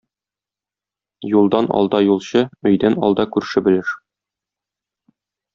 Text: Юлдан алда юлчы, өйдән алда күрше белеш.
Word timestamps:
Юлдан 1.33 1.69
алда 1.81 2.01
юлчы, 2.05 2.43
өйдән 2.71 2.99
алда 3.09 3.29
күрше 3.37 3.65
белеш. 3.69 3.95